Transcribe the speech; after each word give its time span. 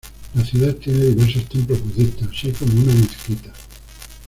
La 0.33 0.43
ciudad 0.43 0.73
tiene 0.77 0.97
diversos 0.97 1.45
templos 1.47 1.79
budistas 1.83 2.27
así 2.29 2.51
como 2.53 2.73
una 2.73 2.91
mezquita. 2.95 3.53